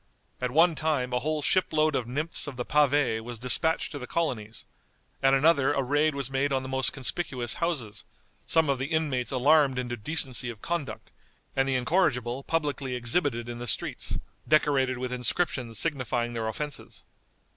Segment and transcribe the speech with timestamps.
[0.41, 3.99] At one time a whole ship load of nymphs of the pavé was dispatched to
[3.99, 4.65] the colonies;
[5.21, 8.03] at another a raid was made on the most conspicuous houses,
[8.47, 11.11] some of the inmates alarmed into decency of conduct,
[11.55, 14.17] and the incorrigible publicly exhibited in the streets,
[14.47, 17.03] decorated with inscriptions signifying their offenses.